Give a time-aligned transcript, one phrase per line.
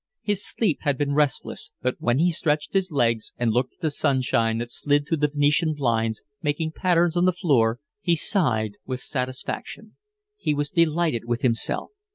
[0.23, 3.91] His sleep had been restless; but when he stretched his legs and looked at the
[3.91, 9.01] sunshine that slid through the Venetian blinds, making patterns on the floor, he sighed with
[9.01, 9.97] satisfaction.
[10.37, 11.91] He was delighted with himself.